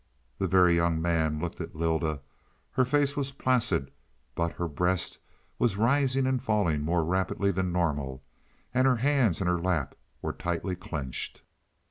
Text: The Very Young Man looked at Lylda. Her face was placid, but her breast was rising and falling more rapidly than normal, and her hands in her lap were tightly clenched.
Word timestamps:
The 0.39 0.47
Very 0.47 0.75
Young 0.77 0.99
Man 0.99 1.39
looked 1.39 1.61
at 1.61 1.75
Lylda. 1.75 2.21
Her 2.71 2.85
face 2.85 3.15
was 3.15 3.33
placid, 3.33 3.91
but 4.33 4.53
her 4.53 4.67
breast 4.67 5.19
was 5.59 5.77
rising 5.77 6.25
and 6.25 6.41
falling 6.41 6.81
more 6.81 7.03
rapidly 7.05 7.51
than 7.51 7.71
normal, 7.71 8.23
and 8.73 8.87
her 8.87 8.95
hands 8.95 9.41
in 9.41 9.45
her 9.47 9.61
lap 9.61 9.93
were 10.19 10.33
tightly 10.33 10.75
clenched. 10.75 11.43